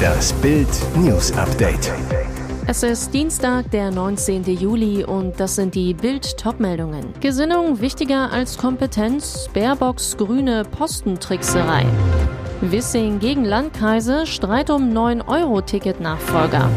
[0.00, 1.92] Das Bild News Update.
[2.66, 4.44] Es ist Dienstag, der 19.
[4.44, 7.14] Juli und das sind die Bild-Top-Meldungen.
[7.20, 11.84] Gesinnung wichtiger als Kompetenz, Baerbocks grüne Postentrickserei.
[12.60, 16.68] Wissing gegen Landkreise, Streit um 9-Euro-Ticket-Nachfolger.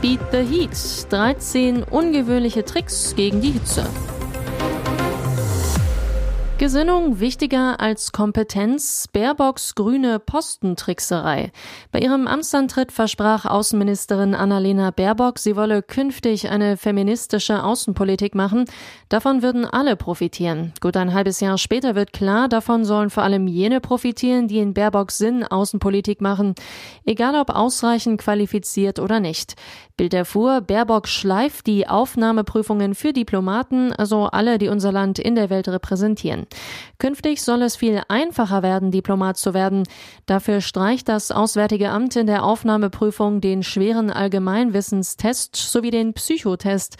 [0.00, 3.84] Beat the Heat, 13 ungewöhnliche Tricks gegen die Hitze.
[6.58, 11.52] Gesinnung wichtiger als Kompetenz, Baerbocks grüne Postentrickserei.
[11.92, 18.64] Bei ihrem Amtsantritt versprach Außenministerin Annalena Baerbock, sie wolle künftig eine feministische Außenpolitik machen.
[19.08, 20.72] Davon würden alle profitieren.
[20.80, 24.74] Gut ein halbes Jahr später wird klar, davon sollen vor allem jene profitieren, die in
[24.74, 26.56] Baerbocks Sinn Außenpolitik machen,
[27.06, 29.54] egal ob ausreichend qualifiziert oder nicht.
[29.96, 35.50] Bild erfuhr, Baerbock schleift die Aufnahmeprüfungen für Diplomaten, also alle, die unser Land in der
[35.50, 36.47] Welt repräsentieren.
[36.98, 39.84] Künftig soll es viel einfacher werden, Diplomat zu werden.
[40.26, 46.96] Dafür streicht das Auswärtige Amt in der Aufnahmeprüfung den schweren Allgemeinwissenstest sowie den Psychotest.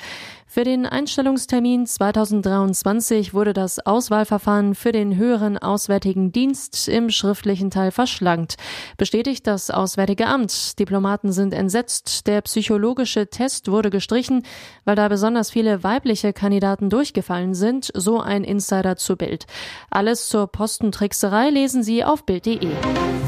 [0.50, 7.90] Für den Einstellungstermin 2023 wurde das Auswahlverfahren für den höheren Auswärtigen Dienst im schriftlichen Teil
[7.90, 8.56] verschlankt.
[8.96, 10.78] Bestätigt das Auswärtige Amt.
[10.78, 12.26] Diplomaten sind entsetzt.
[12.26, 14.42] Der psychologische Test wurde gestrichen,
[14.86, 19.44] weil da besonders viele weibliche Kandidaten durchgefallen sind, so ein Insider zu Bild.
[19.90, 22.70] Alles zur Postentrickserei lesen Sie auf Bild.de.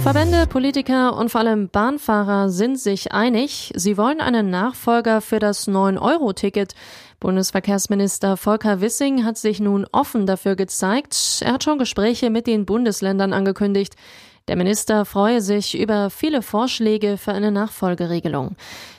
[0.03, 3.71] Verbände, Politiker und vor allem Bahnfahrer sind sich einig.
[3.77, 6.75] Sie wollen einen Nachfolger für das 9-Euro-Ticket.
[7.21, 11.43] Bundesverkehrsminister Volker Wissing hat sich nun offen dafür gezeigt.
[11.45, 13.95] Er hat schon Gespräche mit den Bundesländern angekündigt.
[14.49, 18.57] Der Minister freue sich über viele Vorschläge für eine Nachfolgeregelung.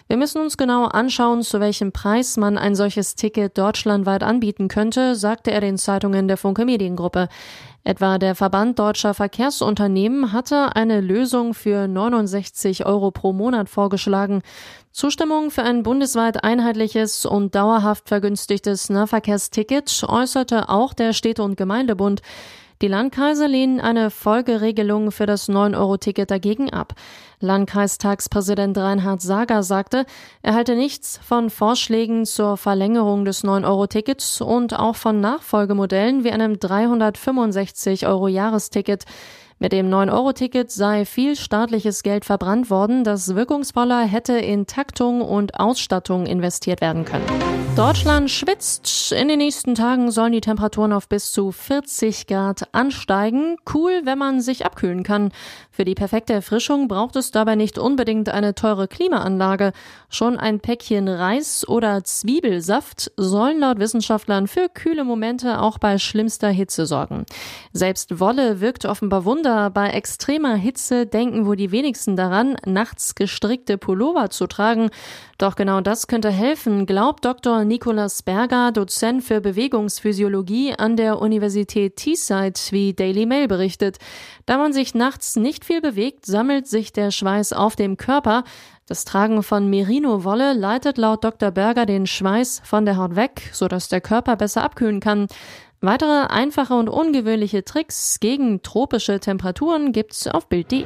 [0.08, 5.16] Wir müssen uns genau anschauen, zu welchem Preis man ein solches Ticket deutschlandweit anbieten könnte,
[5.16, 7.28] sagte er den Zeitungen der Funke Mediengruppe.
[7.84, 14.44] Etwa der Verband deutscher Verkehrsunternehmen hatte eine Lösung für 69 Euro pro Monat vorgeschlagen.
[14.92, 22.22] Zustimmung für ein bundesweit einheitliches und dauerhaft vergünstigtes Nahverkehrsticket äußerte auch der Städte- und Gemeindebund.
[22.84, 26.94] Die Landkreise lehnen eine Folgeregelung für das 9-Euro-Ticket dagegen ab.
[27.42, 30.06] Landkreistagspräsident Reinhard Sager sagte,
[30.42, 36.54] er halte nichts von Vorschlägen zur Verlängerung des 9-Euro-Tickets und auch von Nachfolgemodellen wie einem
[36.54, 39.04] 365-Euro-Jahresticket.
[39.60, 45.60] Mit dem 9-Euro-Ticket sei viel staatliches Geld verbrannt worden, das wirkungsvoller hätte in Taktung und
[45.60, 47.26] Ausstattung investiert werden können.
[47.76, 49.14] Deutschland schwitzt.
[49.14, 53.56] In den nächsten Tagen sollen die Temperaturen auf bis zu 40 Grad ansteigen.
[53.74, 55.32] Cool, wenn man sich abkühlen kann.
[55.72, 59.72] Für die perfekte Erfrischung braucht es dabei nicht unbedingt eine teure Klimaanlage.
[60.10, 66.50] Schon ein Päckchen Reis oder Zwiebelsaft sollen laut Wissenschaftlern für kühle Momente auch bei schlimmster
[66.50, 67.26] Hitze sorgen.
[67.72, 73.78] Selbst Wolle wirkt offenbar Wunder bei extremer Hitze denken wohl die wenigsten daran, nachts gestrickte
[73.78, 74.90] Pullover zu tragen.
[75.38, 77.61] Doch genau das könnte helfen, glaubt Dr.
[77.66, 83.98] Nicolas Berger, Dozent für Bewegungsphysiologie an der Universität Teesside, wie Daily Mail berichtet.
[84.46, 88.44] Da man sich nachts nicht viel bewegt, sammelt sich der Schweiß auf dem Körper.
[88.88, 91.52] Das Tragen von Merino-Wolle leitet laut Dr.
[91.52, 95.28] Berger den Schweiß von der Haut weg, sodass der Körper besser abkühlen kann.
[95.82, 100.86] Weitere einfache und ungewöhnliche Tricks gegen tropische Temperaturen gibt's auf Bild.de.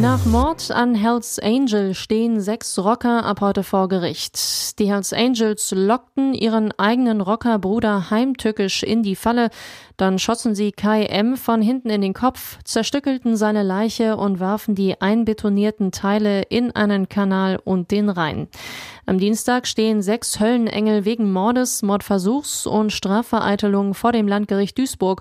[0.00, 4.78] Nach Mord an Hells Angel stehen sechs Rocker ab heute vor Gericht.
[4.78, 9.50] Die Hells Angels lockten ihren eigenen Rockerbruder heimtückisch in die Falle,
[9.98, 11.36] dann schossen sie Kai M.
[11.36, 17.10] von hinten in den Kopf, zerstückelten seine Leiche und warfen die einbetonierten Teile in einen
[17.10, 18.48] Kanal und den Rhein.
[19.04, 25.20] Am Dienstag stehen sechs Höllenengel wegen Mordes, Mordversuchs und Strafvereitelung vor dem Landgericht Duisburg.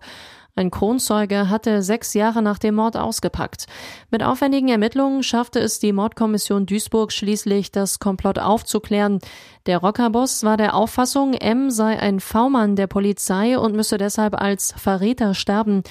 [0.55, 3.67] Ein Kronzeuge hatte sechs Jahre nach dem Mord ausgepackt.
[4.11, 9.19] Mit aufwendigen Ermittlungen schaffte es die Mordkommission Duisburg schließlich, das Komplott aufzuklären.
[9.65, 14.73] Der Rockerboss war der Auffassung, M sei ein V-Mann der Polizei und müsse deshalb als
[14.75, 15.83] Verräter sterben.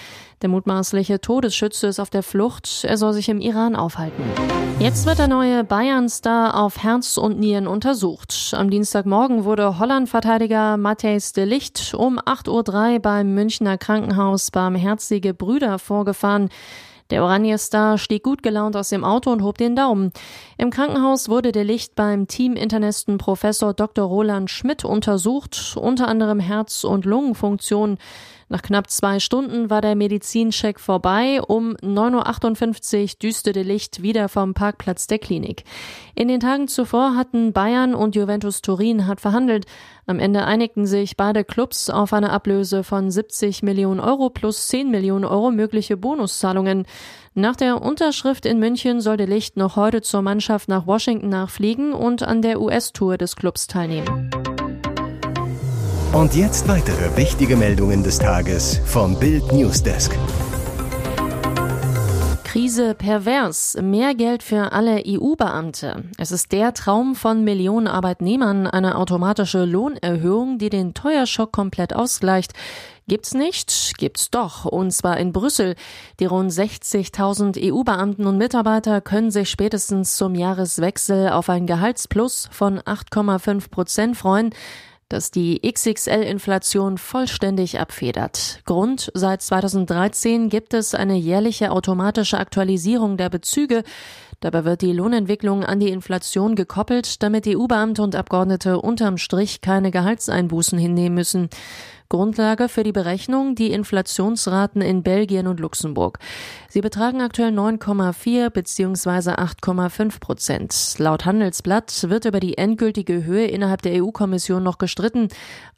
[0.42, 2.84] Der mutmaßliche Todesschütze ist auf der Flucht.
[2.84, 4.22] Er soll sich im Iran aufhalten.
[4.78, 8.54] Jetzt wird der neue Bayern-Star auf Herz und Nieren untersucht.
[8.56, 12.48] Am Dienstagmorgen wurde Holland-Verteidiger Matthijs de Licht um 8.03
[12.94, 16.48] Uhr beim Münchner Krankenhaus Barmherzige Brüder vorgefahren.
[17.10, 20.10] Der Oranje-Star stieg gut gelaunt aus dem Auto und hob den Daumen.
[20.56, 24.04] Im Krankenhaus wurde der Licht beim Teaminternisten Professor Dr.
[24.04, 27.98] Roland Schmidt untersucht, unter anderem Herz- und Lungenfunktion.
[28.50, 31.42] Nach knapp zwei Stunden war der Medizincheck vorbei.
[31.42, 35.64] Um 9.58 Uhr düsterte Licht wieder vom Parkplatz der Klinik.
[36.14, 39.66] In den Tagen zuvor hatten Bayern und Juventus Turin hart verhandelt.
[40.06, 44.90] Am Ende einigten sich beide Clubs auf eine Ablöse von 70 Millionen Euro plus 10
[44.90, 46.86] Millionen Euro mögliche Bonuszahlungen.
[47.34, 51.92] Nach der Unterschrift in München soll der Licht noch heute zur Mannschaft nach Washington nachfliegen
[51.92, 54.30] und an der US-Tour des Clubs teilnehmen.
[56.12, 60.16] Und jetzt weitere wichtige Meldungen des Tages vom Bild Newsdesk.
[62.44, 63.76] Krise pervers.
[63.80, 66.04] Mehr Geld für alle EU-Beamte.
[66.16, 72.54] Es ist der Traum von Millionen Arbeitnehmern, eine automatische Lohnerhöhung, die den Teuerschock komplett ausgleicht.
[73.06, 73.92] Gibt's nicht?
[73.98, 74.64] Gibt's doch.
[74.64, 75.74] Und zwar in Brüssel.
[76.20, 82.80] Die rund 60.000 EU-Beamten und Mitarbeiter können sich spätestens zum Jahreswechsel auf ein Gehaltsplus von
[82.80, 84.54] 8,5 Prozent freuen
[85.08, 88.60] das die XXL-Inflation vollständig abfedert.
[88.64, 93.84] Grund, seit 2013 gibt es eine jährliche automatische Aktualisierung der Bezüge.
[94.40, 99.90] Dabei wird die Lohnentwicklung an die Inflation gekoppelt, damit EU-Beamte und Abgeordnete unterm Strich keine
[99.90, 101.48] Gehaltseinbußen hinnehmen müssen.
[102.10, 106.18] Grundlage für die Berechnung die Inflationsraten in Belgien und Luxemburg.
[106.68, 109.32] Sie betragen aktuell 9,4 bzw.
[109.32, 110.94] 8,5 Prozent.
[110.98, 115.28] Laut Handelsblatt wird über die endgültige Höhe innerhalb der EU-Kommission noch gestritten.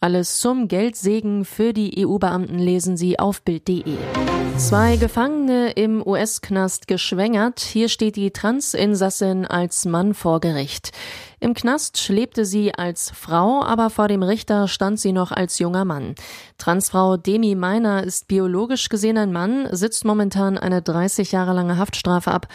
[0.00, 3.96] Alles zum Geldsegen für die EU-Beamten lesen Sie auf Bild.de.
[4.56, 7.60] Zwei Gefangene im US-Knast geschwängert.
[7.60, 10.92] Hier steht die Transinsassin als Mann vor Gericht.
[11.42, 15.86] Im Knast lebte sie als Frau, aber vor dem Richter stand sie noch als junger
[15.86, 16.14] Mann.
[16.58, 22.30] Transfrau Demi Meiner ist biologisch gesehen ein Mann, sitzt momentan eine 30 Jahre lange Haftstrafe
[22.30, 22.46] ab.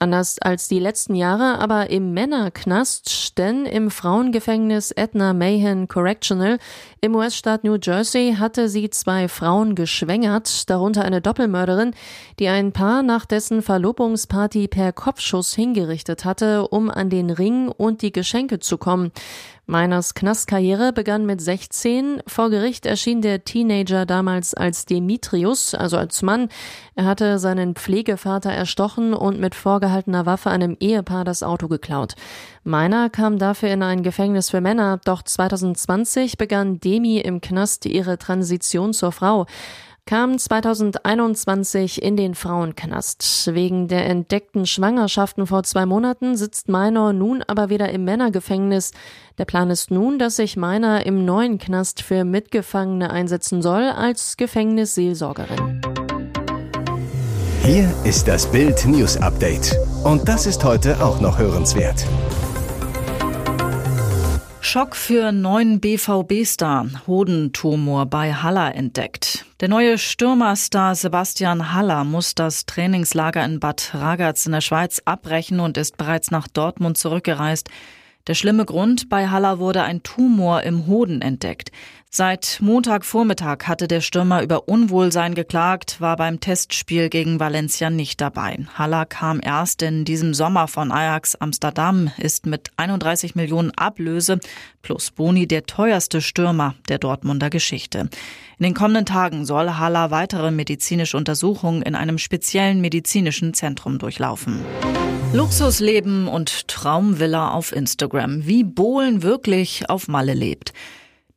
[0.00, 6.58] Anders als die letzten Jahre aber im Männerknast, denn im Frauengefängnis Edna Mahan Correctional
[7.00, 11.94] im US-Staat New Jersey hatte sie zwei Frauen geschwängert, darunter eine Doppelmörderin,
[12.38, 18.02] die ein Paar nach dessen Verlobungsparty per Kopfschuss hingerichtet hatte, um an den Ring und
[18.02, 19.10] die Geschenke zu kommen.
[19.70, 22.22] Meiners Knastkarriere begann mit 16.
[22.26, 26.48] Vor Gericht erschien der Teenager damals als Demetrius, also als Mann.
[26.94, 32.14] Er hatte seinen Pflegevater erstochen und mit vorgehaltener Waffe einem Ehepaar das Auto geklaut.
[32.64, 38.16] Meiner kam dafür in ein Gefängnis für Männer, doch 2020 begann Demi im Knast ihre
[38.16, 39.44] Transition zur Frau
[40.08, 43.50] kam 2021 in den Frauenknast.
[43.52, 48.92] Wegen der entdeckten Schwangerschaften vor zwei Monaten sitzt Minor nun aber wieder im Männergefängnis.
[49.36, 54.38] Der Plan ist nun, dass sich Minor im neuen Knast für Mitgefangene einsetzen soll als
[54.38, 55.82] Gefängnisseelsorgerin.
[57.62, 59.76] Hier ist das Bild News Update.
[60.04, 62.06] Und das ist heute auch noch hörenswert.
[64.62, 66.86] Schock für neuen BVB-Star.
[67.06, 69.44] Hodentumor bei Haller entdeckt.
[69.60, 75.58] Der neue Stürmerstar Sebastian Haller muss das Trainingslager in Bad Ragaz in der Schweiz abbrechen
[75.58, 77.68] und ist bereits nach Dortmund zurückgereist.
[78.28, 81.72] Der schlimme Grund, bei Haller wurde ein Tumor im Hoden entdeckt.
[82.10, 88.64] Seit Montagvormittag hatte der Stürmer über Unwohlsein geklagt, war beim Testspiel gegen Valencia nicht dabei.
[88.74, 94.40] Haller kam erst in diesem Sommer von Ajax Amsterdam, ist mit 31 Millionen Ablöse
[94.80, 98.08] plus Boni der teuerste Stürmer der Dortmunder Geschichte.
[98.58, 104.64] In den kommenden Tagen soll Haller weitere medizinische Untersuchungen in einem speziellen medizinischen Zentrum durchlaufen.
[105.34, 108.46] Luxusleben und Traumvilla auf Instagram.
[108.46, 110.72] Wie Bohlen wirklich auf Malle lebt.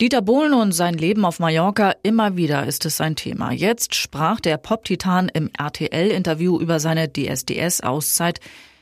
[0.02, 3.52] Dieter Bohlen und sein Leben auf Mallorca, immer wieder ist es sein Thema.
[3.52, 8.40] Jetzt sprach der Pop-Titan im RTL-Interview über seine DSDS-Auszeit.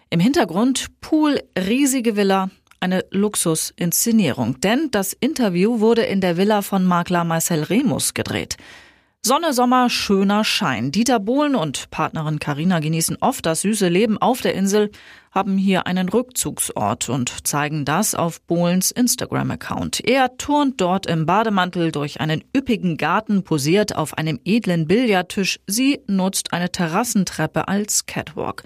[0.10, 4.62] Im Hintergrund Pool, riesige Villa, eine Luxusinszenierung.
[4.62, 8.56] Denn das Interview wurde in der Villa von Makler Marcel Remus gedreht.
[9.22, 10.94] Sonne, Sommer, schöner Schein.
[10.94, 14.90] Dieter Bohlen und Partnerin Karina genießen oft das süße Leben auf der Insel,
[15.32, 20.02] haben hier einen Rückzugsort und zeigen das auf Bohlens Instagram-Account.
[20.08, 25.60] Er turnt dort im Bademantel durch einen üppigen Garten, posiert auf einem edlen Billardtisch.
[25.68, 28.64] Sie nutzt eine Terrassentreppe als Catwalk.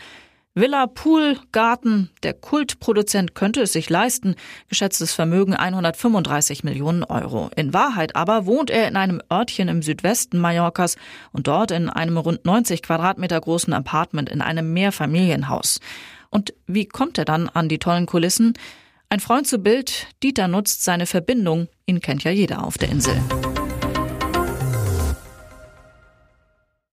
[0.56, 2.12] Villa, Pool, Garten.
[2.22, 4.36] Der Kultproduzent könnte es sich leisten.
[4.70, 7.50] Geschätztes Vermögen 135 Millionen Euro.
[7.56, 10.96] In Wahrheit aber wohnt er in einem Örtchen im Südwesten Mallorcas
[11.32, 15.80] und dort in einem rund 90 Quadratmeter großen Apartment in einem Mehrfamilienhaus.
[16.34, 18.54] Und wie kommt er dann an die tollen Kulissen?
[19.08, 21.68] Ein Freund zu Bild, Dieter nutzt seine Verbindung.
[21.86, 23.22] Ihn kennt ja jeder auf der Insel.